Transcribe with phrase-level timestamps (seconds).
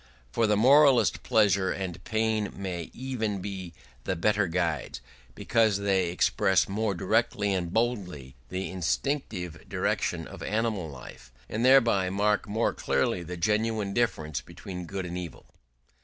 [0.31, 3.71] For the moralist pleasure and pain may even be
[4.03, 4.99] the better guides,
[5.35, 12.09] because they express more directly and boldly the instinctive direction of animal life, and thereby
[12.09, 15.45] mark more clearly the genuine difference between good and evil.